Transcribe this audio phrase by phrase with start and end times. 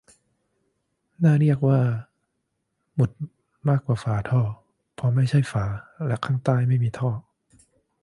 [1.23, 1.79] "น่าเรียกว่า
[2.93, 3.11] หมุด
[3.69, 4.41] มากกว่าฝาท่อ
[4.93, 5.65] เพราะไม่ใช่ฝา
[6.07, 7.09] และข้างใต้ไม่มีท่อ"